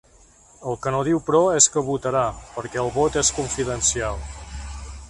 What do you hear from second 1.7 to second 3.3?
què votarà, perquè ‘el vot